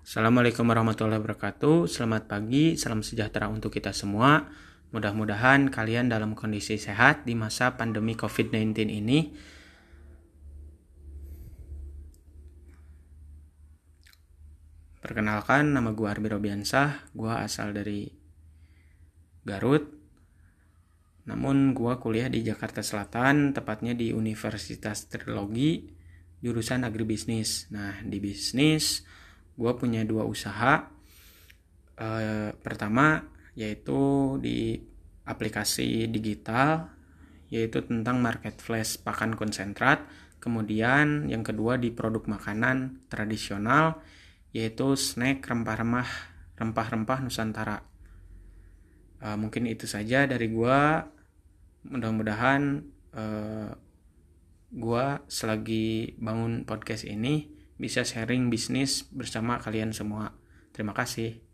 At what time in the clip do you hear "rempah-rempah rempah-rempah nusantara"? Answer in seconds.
45.44-47.84